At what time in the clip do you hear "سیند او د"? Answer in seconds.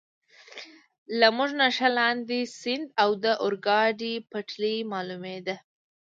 2.59-3.25